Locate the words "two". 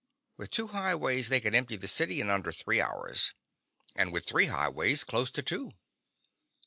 0.49-0.69, 5.43-5.69